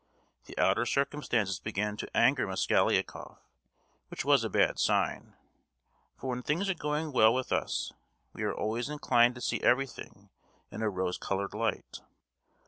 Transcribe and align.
The 0.45 0.57
outer 0.57 0.87
circumstances 0.87 1.59
began 1.59 1.95
to 1.97 2.17
anger 2.17 2.47
Mosgliakoff, 2.47 3.37
which 4.07 4.25
was 4.25 4.43
a 4.43 4.49
bad 4.49 4.79
sign; 4.79 5.35
for 6.17 6.31
when 6.31 6.41
things 6.41 6.67
are 6.71 6.73
going 6.73 7.11
well 7.11 7.31
with 7.35 7.51
us 7.51 7.93
we 8.33 8.41
are 8.41 8.51
always 8.55 8.89
inclined 8.89 9.35
to 9.35 9.41
see 9.41 9.61
everything 9.61 10.31
in 10.71 10.81
a 10.81 10.89
rose 10.89 11.19
coloured 11.19 11.53
light. 11.53 11.99